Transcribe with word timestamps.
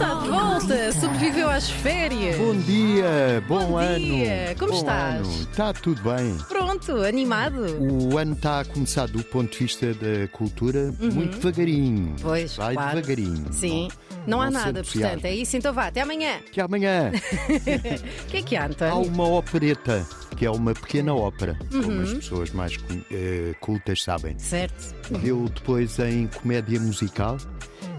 Está 0.00 0.14
de 0.14 0.28
volta, 0.30 0.92
sobreviveu 0.92 1.50
às 1.50 1.68
férias. 1.68 2.38
Bom 2.38 2.56
dia, 2.56 3.44
bom, 3.46 3.66
Bom 3.72 3.76
ano. 3.76 3.98
dia, 3.98 4.56
como 4.58 4.72
bom 4.72 4.78
estás? 4.78 5.26
Ano. 5.28 5.40
Está 5.42 5.72
tudo 5.74 6.00
bem. 6.02 6.38
Pronto, 6.48 6.96
animado. 7.02 7.60
O 7.78 8.16
ano 8.16 8.32
está 8.32 8.60
a 8.60 8.64
começar 8.64 9.06
do 9.08 9.22
ponto 9.22 9.52
de 9.52 9.58
vista 9.58 9.92
da 9.92 10.26
cultura 10.32 10.90
muito 10.98 11.36
devagarinho. 11.36 12.08
Uhum. 12.08 12.16
Pois, 12.22 12.56
Vai 12.56 12.72
claro. 12.74 12.94
devagarinho. 13.02 13.52
Sim, 13.52 13.88
não, 14.26 14.40
há 14.40 14.46
se 14.46 14.52
nada, 14.54 14.82
portanto, 14.82 15.24
é 15.26 15.34
isso. 15.34 15.58
Então 15.58 15.70
vá, 15.74 15.88
até 15.88 16.00
amanhã. 16.00 16.38
Que 16.50 16.62
amanhã 16.62 17.12
O 18.24 18.26
que 18.28 18.36
é 18.38 18.42
que 18.42 18.56
há, 18.56 18.62
há 18.62 18.66
António? 18.68 19.06
uma 19.12 19.28
opereta, 19.28 20.06
que 20.34 20.46
é 20.46 20.50
uma 20.50 20.72
pequena 20.72 21.14
ópera, 21.14 21.58
como 21.70 21.90
Uhum. 21.92 22.02
as 22.04 22.12
pessoas 22.14 22.50
mais 22.52 22.74
eh, 23.12 23.54
cultas 23.60 24.02
sabem. 24.02 24.38
Certo. 24.38 24.94
Deu 25.22 25.46
depois 25.54 25.98
em 25.98 26.26
comédia 26.26 26.80
musical, 26.80 27.36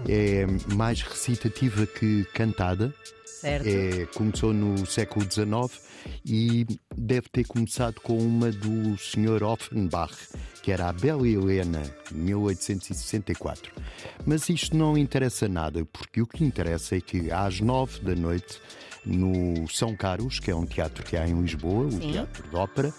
é 0.08 0.46
mais 0.74 1.02
recitativa 1.02 1.86
que 1.86 2.24
cantada. 2.34 2.94
Certo. 3.24 3.66
É, 3.66 4.06
começou 4.14 4.54
no 4.54 4.86
século 4.86 5.26
XIX 5.28 5.82
e 6.24 6.64
deve 6.96 7.28
ter 7.28 7.44
começado 7.44 8.00
com 8.00 8.16
uma 8.16 8.52
do 8.52 8.96
Sr. 8.96 9.42
Offenbach, 9.42 10.14
que 10.62 10.70
era 10.70 10.88
a 10.88 10.92
Bela 10.92 11.26
Helena, 11.26 11.82
1864. 12.12 13.72
Mas 14.24 14.48
isto 14.48 14.76
não 14.76 14.96
interessa 14.96 15.48
nada, 15.48 15.84
porque 15.86 16.22
o 16.22 16.26
que 16.26 16.44
interessa 16.44 16.96
é 16.96 17.00
que 17.00 17.32
às 17.32 17.60
nove 17.60 18.00
da 18.00 18.14
noite, 18.14 18.60
no 19.04 19.68
São 19.68 19.94
Carlos, 19.96 20.38
que 20.38 20.50
é 20.50 20.54
um 20.56 20.64
teatro 20.66 21.04
que 21.04 21.16
há 21.16 21.26
em 21.26 21.40
Lisboa, 21.40 21.86
o 21.86 21.92
Sim. 21.92 22.12
Teatro 22.12 22.48
de 22.48 22.54
Ópera, 22.56 22.92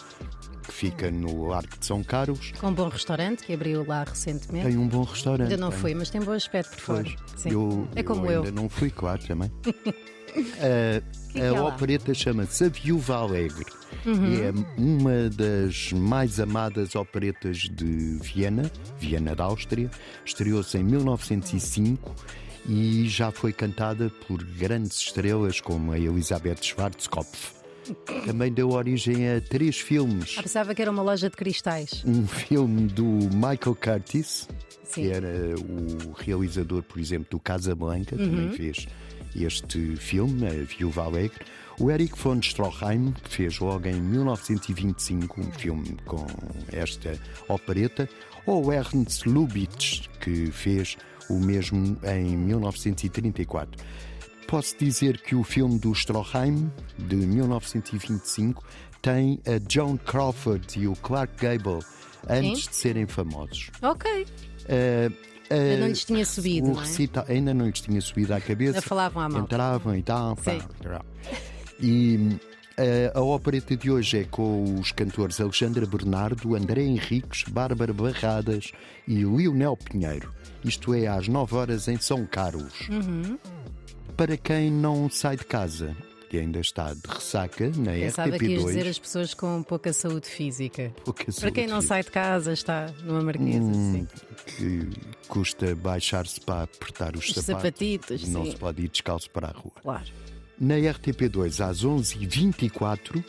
que 0.66 0.72
fica 0.72 1.12
no 1.12 1.54
Arco 1.54 1.78
de 1.78 1.86
São 1.86 2.04
Carlos, 2.04 2.52
Com 2.60 2.68
um 2.68 2.74
bom 2.74 2.88
restaurante 2.90 3.44
que 3.44 3.54
abriu 3.54 3.86
lá 3.86 4.04
recentemente. 4.04 4.66
tem 4.68 4.78
um 4.78 4.88
bom 4.88 5.04
restaurante. 5.04 5.52
Ainda 5.52 5.58
não 5.62 5.70
tem. 5.72 5.80
fui, 5.80 5.94
mas 5.94 6.10
tem 6.10 6.22
bom 6.22 6.32
aspecto 6.32 6.72
por 6.76 6.80
fora. 6.80 7.10
Eu, 7.46 7.88
é 7.96 8.04
como 8.04 8.30
eu. 8.32 8.44
ainda 8.44 8.52
não 8.52 8.70
fui, 8.70 8.90
claro, 8.90 9.22
também. 9.26 9.52
A- 10.34 11.02
que 11.32 11.40
a 11.42 11.50
há 11.50 11.62
lá? 11.62 11.70
opereta 11.70 12.12
chama-se 12.14 12.64
A 12.64 12.70
Viúva 12.70 13.18
Alegre. 13.18 13.66
Uhum. 14.06 14.34
E 14.34 14.42
é 14.42 14.52
uma 14.78 15.30
das 15.30 15.92
mais 15.94 16.40
amadas 16.40 16.96
operetas 16.96 17.58
de 17.60 18.18
Viena, 18.22 18.72
Viena 19.00 19.36
da 19.36 19.44
Áustria. 19.44 19.92
Estreou-se 20.26 20.76
em 20.78 20.84
1905 20.84 22.16
e 22.68 23.08
já 23.08 23.32
foi 23.32 23.52
cantada 23.52 24.12
por 24.28 24.44
grandes 24.44 24.98
estrelas 24.98 25.60
como 25.60 25.92
a 25.92 26.00
Elisabeth 26.00 26.62
Schwarzkopf. 26.62 27.54
Também 28.26 28.52
deu 28.52 28.70
origem 28.72 29.30
a 29.30 29.42
três 29.42 29.78
filmes. 29.78 30.36
Ah, 30.38 30.44
pensava 30.44 30.74
que 30.74 30.82
era 30.82 30.90
uma 30.90 31.04
loja 31.04 31.30
de 31.30 31.36
cristais. 31.36 32.04
Um 32.06 32.26
filme 32.26 32.88
do 32.88 33.04
Michael 33.04 33.76
Curtis, 33.76 34.48
Sim. 34.86 35.02
que 35.02 35.12
era 35.12 35.56
o 35.60 36.14
realizador, 36.14 36.82
por 36.84 37.00
exemplo, 37.00 37.28
do 37.30 37.40
Casablanca, 37.40 38.16
também 38.16 38.52
fez 38.54 38.88
este 39.36 39.96
filme, 39.98 40.48
A 40.48 40.52
Viúva 40.64 41.04
Alegre. 41.04 41.44
O 41.84 41.92
Eric 41.92 42.18
von 42.18 42.40
Stroheim, 42.42 43.12
que 43.12 43.30
fez 43.30 43.60
logo 43.60 43.86
em 43.90 44.00
1925 44.00 45.42
um 45.42 45.52
filme 45.52 45.98
com 46.06 46.26
esta 46.72 47.20
opereta. 47.50 48.08
Ou 48.46 48.72
Ernst 48.72 49.26
Lubitsch, 49.26 50.08
que 50.22 50.50
fez 50.50 50.96
o 51.30 51.34
mesmo 51.40 51.98
em 52.06 52.38
1934. 52.38 53.84
Posso 54.48 54.78
dizer 54.78 55.22
que 55.22 55.36
o 55.36 55.44
filme 55.44 55.78
do 55.78 55.92
Stroheim, 55.92 56.72
de 56.98 57.18
1925, 57.18 58.64
tem 59.02 59.42
a 59.46 59.60
Joan 59.70 59.98
Crawford 59.98 60.80
e 60.80 60.88
o 60.88 60.94
Clark 60.96 61.34
Gable 61.36 61.80
antes 62.30 62.64
Sim. 62.64 62.70
de 62.70 62.76
serem 62.78 63.08
famosos. 63.08 63.72
Ok. 63.82 64.26
Eh, 64.70 65.12
eh, 65.50 65.56
Ainda 65.72 65.78
não 65.82 65.88
lhes 65.90 66.06
tinha 66.06 66.26
subido, 66.26 66.68
o 66.70 66.74
não 66.76 66.82
é? 66.82 66.86
recita- 66.86 67.26
Ainda 67.28 67.54
não 67.54 67.66
lhes 67.66 67.82
tinha 67.82 68.00
subido 68.00 68.34
à 68.34 68.40
cabeça. 68.40 68.72
Ainda 68.78 68.82
falavam 68.82 69.22
à 69.22 69.28
malta. 69.28 69.44
Entravam 69.56 69.96
e 69.98 70.02
tal. 70.04 70.36
pá, 70.38 70.52
Sim. 70.54 70.62
tal. 70.82 71.06
E 71.80 72.38
eh, 72.78 73.12
a 73.14 73.22
opereta 73.22 73.76
de 73.76 73.92
hoje 73.92 74.20
é 74.20 74.24
com 74.24 74.76
os 74.80 74.92
cantores 74.92 75.40
Alexandra 75.40 75.86
Bernardo, 75.86 76.56
André 76.56 76.84
Henriques, 76.84 77.44
Bárbara 77.44 77.94
Barradas 77.94 78.72
e 79.08 79.16
Lionel 79.24 79.78
Pinheiro. 79.78 80.34
Isto 80.64 80.94
é 80.94 81.08
às 81.08 81.28
9 81.28 81.56
horas 81.56 81.88
em 81.88 81.98
São 82.00 82.26
Carlos. 82.26 82.88
Uhum. 82.90 83.38
Para 84.16 84.38
quem 84.38 84.72
não 84.72 85.10
sai 85.10 85.36
de 85.36 85.44
casa, 85.44 85.96
que 86.30 86.38
ainda 86.38 86.60
está 86.60 86.94
de 86.94 87.02
ressaca 87.08 87.70
na 87.76 87.92
Pensava 87.92 88.38
que 88.40 88.46
ias 88.46 88.62
RTP2. 88.64 88.68
dizer 88.68 88.88
as 88.88 89.00
pessoas 89.00 89.34
com 89.34 89.62
pouca 89.64 89.92
saúde 89.92 90.28
física. 90.28 90.94
pouca 91.04 91.26
Para 91.32 91.52
quem 91.52 91.66
não 91.68 91.76
saúde 91.76 91.88
sai 91.88 92.04
de 92.04 92.12
casa, 92.12 92.54
está 92.54 92.94
numa 93.04 93.22
marquesa. 93.22 93.60
Hum, 93.60 93.94
sim. 93.94 94.08
que 94.58 94.90
custa 95.28 95.76
baixar-se 95.76 96.40
para 96.42 96.64
apertar 96.64 97.16
os, 97.16 97.26
Os 97.28 97.34
sapatos. 97.36 97.46
sapatitos, 97.46 98.28
não 98.30 98.46
sim. 98.46 98.52
se 98.52 98.58
pode 98.58 98.84
ir 98.84 98.88
descalço 98.90 99.30
para 99.32 99.48
a 99.48 99.52
rua. 99.52 99.74
Claro. 99.82 100.06
Na 100.60 100.76
RTP2, 100.76 101.66
às 101.66 101.84
11h24, 101.84 103.24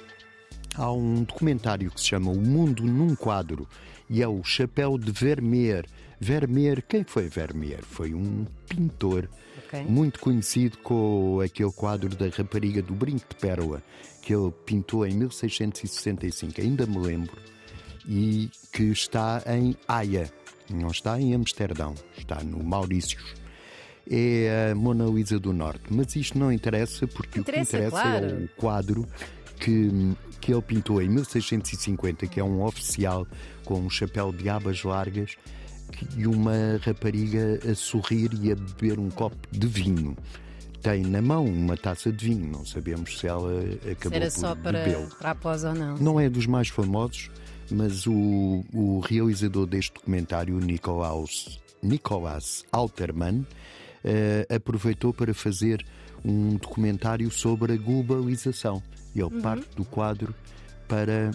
há 0.77 0.93
um 0.93 1.23
documentário 1.25 1.91
que 1.91 2.01
se 2.01 2.07
chama 2.09 2.31
O 2.31 2.37
Mundo 2.41 2.85
num 2.85 3.15
Quadro 3.15 3.67
e 4.09 4.23
é 4.23 4.29
o 4.29 4.43
Chapéu 4.45 4.99
de 4.99 5.11
Vermeer. 5.11 5.87
Vermeer, 6.21 6.83
quem 6.83 7.03
foi 7.05 7.29
Vermeer? 7.29 7.83
Foi 7.83 8.15
um 8.15 8.47
pintor 8.69 9.29
Ok. 9.67 9.85
muito 9.85 10.21
conhecido 10.21 10.79
com 10.79 11.41
aquele 11.41 11.73
quadro 11.73 12.09
da 12.15 12.29
rapariga 12.29 12.83
do 12.83 12.95
Brinco 12.95 13.27
de 13.29 13.37
Pérola, 13.37 13.83
que 14.23 14.35
ele 14.35 14.53
pintou 14.65 15.07
em 15.07 15.15
1665, 15.15 16.61
ainda 16.61 16.87
me 16.87 16.99
lembro, 16.99 17.37
e 18.07 18.51
que 18.73 18.85
está 18.85 19.43
em 19.47 19.77
Haia, 19.89 20.31
não 20.71 20.89
está 20.89 21.21
em 21.21 21.35
Amsterdão, 21.35 21.95
está 22.17 22.43
no 22.45 22.63
Maurícios. 22.63 23.35
É 24.11 24.71
a 24.71 24.75
Mona 24.75 25.07
Lisa 25.07 25.39
do 25.39 25.53
Norte, 25.53 25.85
mas 25.91 26.15
isto 26.15 26.39
não 26.39 26.53
interessa 26.53 27.07
porque 27.07 27.41
Interessa, 27.41 27.77
o 27.77 27.81
que 27.81 27.87
interessa 27.87 27.97
é 27.97 28.03
claro. 28.03 28.45
o 28.45 28.49
quadro 28.61 29.09
que, 29.59 30.15
que 30.41 30.53
ele 30.53 30.63
pintou 30.63 31.01
em 31.01 31.09
1650, 31.09 32.27
que 32.27 32.39
é 32.39 32.45
um 32.45 32.63
oficial 32.63 33.27
com 33.65 33.81
um 33.81 33.89
chapéu 33.89 34.31
de 34.31 34.49
abas 34.49 34.83
largas 34.83 35.37
e 36.17 36.27
uma 36.27 36.79
rapariga 36.83 37.61
a 37.71 37.75
sorrir 37.75 38.31
e 38.43 38.53
a 38.53 38.55
beber 38.55 38.99
um 38.99 39.11
copo 39.11 39.37
de 39.51 39.67
vinho. 39.67 40.17
Tem 40.83 41.03
na 41.03 41.23
mão 41.23 41.47
uma 41.47 41.77
taça 41.77 42.13
de 42.13 42.27
vinho, 42.27 42.47
não 42.47 42.67
sabemos 42.67 43.19
se 43.19 43.27
ela 43.27 43.63
Se 43.83 43.91
acabou 43.91 44.17
era 44.17 44.27
por 44.27 44.39
só 44.39 44.55
para, 44.55 44.85
bebê-lo. 44.85 45.09
para 45.19 45.31
a 45.31 45.35
pós 45.35 45.65
ou 45.65 45.75
não. 45.75 45.97
Não 45.97 46.21
é 46.21 46.29
dos 46.29 46.47
mais 46.47 46.69
famosos, 46.69 47.31
mas 47.71 48.07
o, 48.07 48.63
o 48.73 49.01
realizador 49.01 49.67
deste 49.67 49.95
documentário, 49.95 50.59
Nikolaus, 50.59 51.59
Nicolas 51.83 52.65
Alterman, 52.71 53.47
eh, 54.05 54.47
aproveitou 54.55 55.13
para 55.13 55.33
fazer 55.35 55.85
um 56.25 56.57
documentário 56.57 57.31
sobre 57.31 57.73
a 57.73 57.77
globalização. 57.77 58.83
Ele 59.15 59.25
Uhum. 59.25 59.41
parte 59.41 59.67
do 59.77 59.85
quadro 59.85 60.35
para 60.89 61.31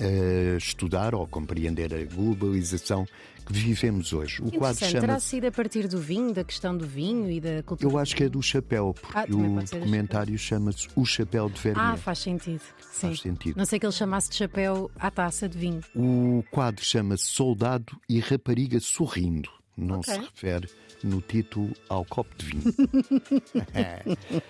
eh, 0.00 0.56
estudar 0.56 1.14
ou 1.14 1.26
compreender 1.26 1.92
a 1.94 2.04
globalização 2.04 3.06
que 3.44 3.52
vivemos 3.52 4.12
hoje. 4.12 4.40
O 4.40 4.50
quadro 4.52 4.76
Interessante. 4.76 5.00
Terá 5.00 5.18
sido 5.20 5.46
a 5.46 5.50
partir 5.52 5.88
do 5.88 5.98
vinho, 6.00 6.32
da 6.32 6.44
questão 6.44 6.76
do 6.76 6.86
vinho 6.86 7.28
e 7.30 7.40
da 7.40 7.62
cultura. 7.64 7.90
Eu 7.92 7.98
acho 7.98 8.14
que 8.14 8.24
é 8.24 8.28
do 8.28 8.40
chapéu, 8.40 8.94
porque 9.00 9.18
Ah, 9.18 9.24
o 9.28 9.62
documentário 9.64 10.38
chama-se 10.38 10.88
O 10.94 11.04
Chapéu 11.04 11.50
de 11.50 11.60
Vermelho. 11.60 11.86
Ah, 11.92 11.96
faz 11.96 12.20
sentido. 12.20 12.62
Sim. 12.92 13.08
Faz 13.08 13.20
sentido. 13.20 13.56
Não 13.56 13.64
sei 13.66 13.80
que 13.80 13.86
ele 13.86 13.92
chamasse 13.92 14.30
de 14.30 14.36
chapéu 14.36 14.90
à 14.98 15.10
taça 15.10 15.48
de 15.48 15.58
vinho. 15.58 15.80
O 15.96 16.44
quadro 16.52 16.84
chama-se 16.84 17.24
Soldado 17.24 17.96
e 18.08 18.20
Rapariga 18.20 18.78
Sorrindo. 18.80 19.50
Não 19.76 20.00
Ok. 20.00 20.14
se 20.14 20.20
refere 20.20 20.68
no 21.02 21.20
título 21.20 21.72
ao 21.88 22.04
copo 22.04 22.34
de 22.36 22.46
vinho. 22.46 22.62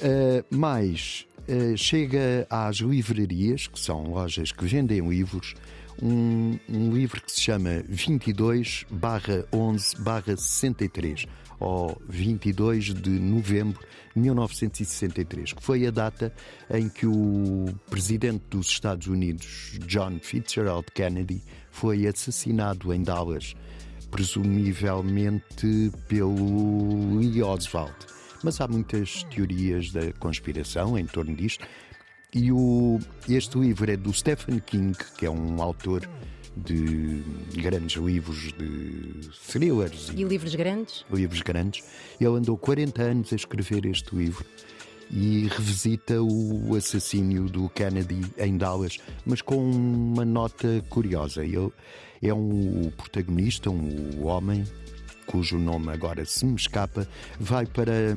Eh, 0.00 0.44
mais, 0.50 1.26
eh, 1.48 1.74
chega 1.76 2.46
às 2.50 2.76
livrarias, 2.76 3.66
que 3.66 3.78
são 3.78 4.04
lojas 4.10 4.50
que 4.52 4.64
vendem 4.66 5.06
livros, 5.08 5.54
um, 6.02 6.58
um 6.68 6.92
livro 6.92 7.22
que 7.22 7.30
se 7.30 7.40
chama 7.40 7.82
22 7.88 8.86
11 9.52 9.96
63 10.36 11.26
ou 11.60 12.00
22 12.08 12.92
de 12.94 13.10
novembro 13.10 13.80
de 14.14 14.20
1963, 14.20 15.52
que 15.52 15.62
foi 15.62 15.86
a 15.86 15.90
data 15.90 16.32
em 16.70 16.88
que 16.88 17.06
o 17.06 17.66
presidente 17.88 18.42
dos 18.50 18.66
Estados 18.68 19.06
Unidos, 19.06 19.78
John 19.86 20.18
Fitzgerald 20.20 20.86
Kennedy, 20.92 21.40
foi 21.70 22.06
assassinado 22.06 22.92
em 22.92 23.02
Dallas, 23.02 23.54
presumivelmente 24.12 25.90
pelo 26.06 27.18
Lee 27.18 27.42
Oswald. 27.42 27.94
Mas 28.44 28.60
há 28.60 28.68
muitas 28.68 29.24
teorias 29.24 29.90
da 29.90 30.12
conspiração 30.12 30.98
em 30.98 31.06
torno 31.06 31.34
disto. 31.34 31.66
E 32.34 32.52
o, 32.52 32.98
este 33.28 33.58
livro 33.58 33.90
é 33.90 33.96
do 33.96 34.12
Stephen 34.12 34.60
King, 34.60 34.96
que 35.18 35.26
é 35.26 35.30
um 35.30 35.60
autor 35.60 36.08
de 36.56 37.22
grandes 37.54 37.96
livros 37.96 38.52
de 38.52 39.30
thrillers 39.48 40.10
E 40.14 40.22
livros 40.22 40.54
grandes? 40.54 41.04
livros 41.10 41.40
grandes. 41.40 41.82
Ele 42.20 42.36
andou 42.36 42.56
40 42.58 43.02
anos 43.02 43.32
a 43.32 43.36
escrever 43.36 43.86
este 43.86 44.14
livro 44.14 44.44
e 45.12 45.46
revisita 45.48 46.22
o 46.22 46.74
assassínio 46.74 47.44
do 47.44 47.68
Kennedy 47.68 48.22
em 48.38 48.56
Dallas, 48.56 48.98
mas 49.26 49.42
com 49.42 49.56
uma 49.56 50.24
nota 50.24 50.82
curiosa. 50.88 51.44
Ele 51.44 51.70
é 52.22 52.32
um 52.32 52.90
protagonista, 52.96 53.68
um 53.68 54.24
homem, 54.24 54.64
cujo 55.26 55.58
nome 55.58 55.90
agora 55.90 56.24
se 56.24 56.46
me 56.46 56.56
escapa, 56.56 57.06
vai 57.38 57.66
para. 57.66 58.16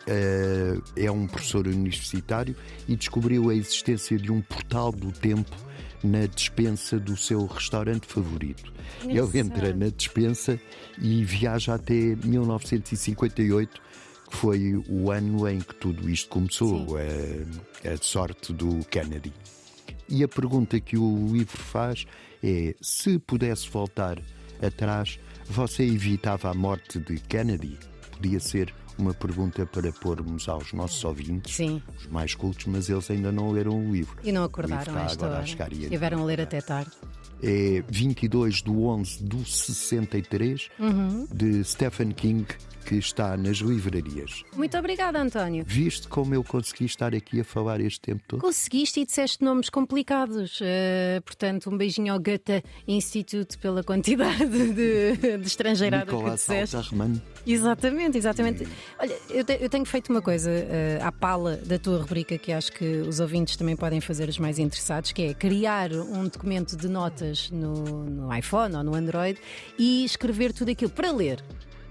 Uh, 0.00 0.82
é 0.96 1.10
um 1.10 1.26
professor 1.26 1.68
universitário 1.68 2.56
e 2.88 2.96
descobriu 2.96 3.50
a 3.50 3.54
existência 3.54 4.16
de 4.16 4.32
um 4.32 4.40
portal 4.40 4.90
do 4.90 5.12
tempo 5.12 5.54
na 6.02 6.26
despensa 6.26 6.98
do 6.98 7.16
seu 7.16 7.46
restaurante 7.46 8.06
favorito. 8.06 8.72
Ele 9.04 9.38
entra 9.38 9.74
na 9.74 9.88
despensa 9.88 10.58
e 10.98 11.22
viaja 11.22 11.74
até 11.74 12.16
1958, 12.24 13.80
que 14.30 14.36
foi 14.36 14.82
o 14.88 15.10
ano 15.10 15.48
em 15.48 15.58
que 15.58 15.74
tudo 15.74 16.08
isto 16.08 16.28
começou, 16.28 16.96
a, 16.96 17.88
a 17.88 17.96
sorte 18.00 18.52
do 18.52 18.84
Kennedy. 18.86 19.32
E 20.08 20.24
a 20.24 20.28
pergunta 20.28 20.80
que 20.80 20.96
o 20.96 21.28
livro 21.32 21.58
faz 21.58 22.06
é: 22.42 22.74
se 22.80 23.18
pudesse 23.18 23.68
voltar 23.68 24.18
atrás, 24.62 25.18
você 25.46 25.84
evitava 25.84 26.50
a 26.50 26.54
morte 26.54 26.98
de 26.98 27.18
Kennedy? 27.20 27.78
Podia 28.12 28.40
ser 28.40 28.74
uma 28.98 29.14
pergunta 29.14 29.64
para 29.64 29.90
pormos 29.92 30.48
aos 30.48 30.72
nossos 30.72 31.02
ouvintes, 31.04 31.56
Sim. 31.56 31.82
os 31.96 32.06
mais 32.06 32.34
cultos, 32.34 32.66
mas 32.66 32.88
eles 32.88 33.10
ainda 33.10 33.32
não 33.32 33.50
leram 33.50 33.78
o 33.78 33.92
livro. 33.92 34.18
E 34.22 34.30
não 34.30 34.44
acordaram 34.44 34.94
a 34.96 35.04
esta 35.04 35.26
hora. 35.26 35.44
Estiveram 35.44 36.22
a 36.22 36.24
ler 36.24 36.40
até 36.40 36.60
tarde. 36.60 36.90
É 37.42 37.82
22 37.88 38.62
de 38.62 38.70
11 38.70 39.24
do 39.24 39.44
63, 39.44 40.68
uhum. 40.78 41.26
de 41.32 41.64
Stephen 41.64 42.12
King, 42.12 42.46
que 42.90 42.96
está 42.96 43.36
nas 43.36 43.58
livrarias. 43.58 44.42
Muito 44.56 44.76
obrigada, 44.76 45.20
António. 45.20 45.64
Viste 45.64 46.08
como 46.08 46.34
eu 46.34 46.42
consegui 46.42 46.86
estar 46.86 47.14
aqui 47.14 47.40
a 47.40 47.44
falar 47.44 47.80
este 47.80 48.00
tempo 48.00 48.22
todo? 48.26 48.40
Conseguiste 48.40 49.00
e 49.00 49.04
disseste 49.04 49.44
nomes 49.44 49.70
complicados. 49.70 50.60
Uh, 50.60 51.22
portanto, 51.24 51.70
um 51.70 51.76
beijinho 51.76 52.12
ao 52.12 52.18
Goethe 52.18 52.64
Institute 52.88 53.56
pela 53.58 53.84
quantidade 53.84 54.44
de, 54.74 55.38
de 55.38 55.46
estrangeirada 55.46 56.04
Nicolas 56.04 56.44
que 56.44 56.52
disseste. 56.52 56.76
Salzarman. 56.76 57.22
Exatamente, 57.46 58.18
exatamente. 58.18 58.66
Olha, 58.98 59.16
eu, 59.30 59.44
te, 59.44 59.58
eu, 59.60 59.68
tenho 59.68 59.84
feito 59.84 60.10
uma 60.10 60.20
coisa 60.20 60.50
uh, 60.50 61.04
à 61.04 61.12
pala 61.12 61.58
da 61.58 61.78
tua 61.78 61.98
rubrica 62.00 62.36
que 62.38 62.50
acho 62.50 62.72
que 62.72 62.84
os 62.84 63.20
ouvintes 63.20 63.54
também 63.54 63.76
podem 63.76 64.00
fazer 64.00 64.28
os 64.28 64.38
mais 64.38 64.58
interessados, 64.58 65.12
que 65.12 65.22
é 65.22 65.34
criar 65.34 65.92
um 65.92 66.24
documento 66.24 66.76
de 66.76 66.88
notas 66.88 67.29
no, 67.50 68.04
no 68.04 68.34
iPhone 68.36 68.74
ou 68.76 68.82
no 68.82 68.94
Android 68.94 69.38
e 69.78 70.04
escrever 70.04 70.52
tudo 70.52 70.70
aquilo 70.70 70.90
para 70.90 71.10
ler, 71.12 71.42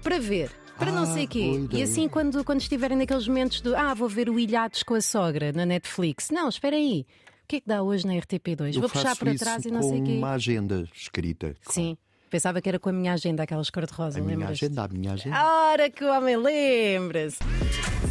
para 0.02 0.18
ver, 0.18 0.50
para 0.78 0.90
não 0.92 1.02
Ah, 1.04 1.06
sei 1.06 1.26
quê. 1.26 1.66
E 1.72 1.82
assim, 1.82 2.08
quando, 2.08 2.42
quando 2.44 2.60
estiverem 2.60 2.96
naqueles 2.96 3.26
momentos 3.28 3.60
do 3.60 3.76
ah, 3.76 3.94
vou 3.94 4.08
ver 4.08 4.28
o 4.30 4.38
Ilhados 4.38 4.82
com 4.82 4.94
a 4.94 5.00
sogra 5.00 5.52
na 5.52 5.64
Netflix. 5.66 6.30
Não, 6.30 6.48
espera 6.48 6.76
aí. 6.76 7.06
O 7.44 7.48
que 7.50 7.56
é 7.56 7.60
que 7.60 7.66
dá 7.66 7.82
hoje 7.82 8.06
na 8.06 8.14
RTP2? 8.14 8.74
Eu 8.74 8.80
vou 8.80 8.88
puxar 8.90 9.16
para 9.16 9.34
trás 9.34 9.64
e 9.64 9.70
não 9.70 9.82
sei 9.82 10.00
o 10.00 10.04
quê. 10.04 10.12
uma 10.18 10.32
agenda 10.32 10.88
escrita. 10.94 11.56
Sim. 11.62 11.96
Pensava 12.30 12.60
que 12.62 12.68
era 12.68 12.78
com 12.78 12.88
a 12.88 12.92
minha 12.92 13.12
agenda, 13.12 13.42
aquelas 13.42 13.70
cor-de-rosa, 13.70 14.20
A 14.20 14.22
minha 14.22 14.46
agenda, 14.46 14.84
a 14.84 14.88
minha 14.88 15.12
agenda. 15.14 15.36
Ora 15.72 15.90
que 15.90 16.04
o 16.04 16.08
homem 16.16 16.36
lembra-se! 16.36 17.38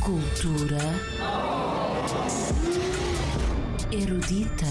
Cultura 0.03 0.77
erudita. 3.91 4.65